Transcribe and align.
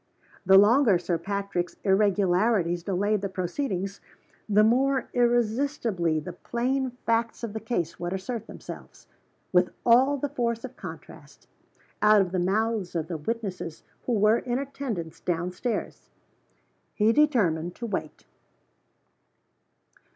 The 0.47 0.57
longer 0.57 0.97
Sir 0.97 1.19
Patrick's 1.19 1.75
irregularities 1.83 2.81
delayed 2.81 3.21
the 3.21 3.29
proceedings, 3.29 4.01
the 4.49 4.63
more 4.63 5.07
irresistibly 5.13 6.19
the 6.19 6.33
plain 6.33 6.89
facts 7.05 7.43
of 7.43 7.53
the 7.53 7.59
case 7.59 7.99
would 7.99 8.11
assert 8.11 8.47
themselves 8.47 9.05
with 9.53 9.69
all 9.85 10.17
the 10.17 10.27
force 10.29 10.63
of 10.63 10.75
contrast 10.75 11.45
out 12.01 12.19
of 12.19 12.31
the 12.31 12.39
mouths 12.39 12.95
of 12.95 13.09
the 13.09 13.17
witnesses 13.17 13.83
who 14.07 14.13
were 14.13 14.39
in 14.39 14.57
attendance 14.57 15.19
down 15.19 15.51
stairs. 15.51 16.09
He 16.95 17.13
determined 17.13 17.75
to 17.75 17.85
wait. 17.85 18.25